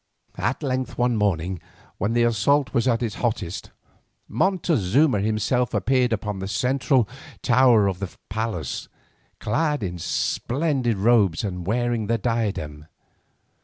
At 0.39 0.63
length 0.63 0.97
one 0.97 1.15
morning, 1.15 1.61
when 1.99 2.13
the 2.13 2.23
assault 2.23 2.73
was 2.73 2.87
at 2.87 3.03
its 3.03 3.13
hottest, 3.21 3.69
Montezuma 4.27 5.19
himself 5.21 5.75
appeared 5.75 6.11
upon 6.11 6.39
the 6.39 6.47
central 6.47 7.07
tower 7.43 7.85
of 7.85 7.99
the 7.99 8.11
palace, 8.27 8.89
clad 9.39 9.83
in 9.83 9.99
splendid 9.99 10.97
robes 10.97 11.43
and 11.43 11.67
wearing 11.67 12.07
the 12.07 12.17
diadem. 12.17 12.87